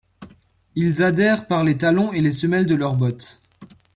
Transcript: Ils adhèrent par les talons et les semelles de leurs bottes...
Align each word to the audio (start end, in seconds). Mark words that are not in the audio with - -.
Ils 0.73 1.03
adhèrent 1.03 1.45
par 1.45 1.63
les 1.63 1.77
talons 1.77 2.11
et 2.11 2.21
les 2.21 2.31
semelles 2.31 2.65
de 2.65 2.73
leurs 2.73 2.95
bottes... 2.95 3.39